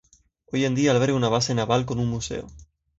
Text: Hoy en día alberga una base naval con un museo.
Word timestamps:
Hoy 0.51 0.65
en 0.65 0.73
día 0.73 0.89
alberga 0.93 1.13
una 1.13 1.29
base 1.29 1.53
naval 1.53 1.85
con 1.85 1.99
un 1.99 2.07
museo. 2.09 2.47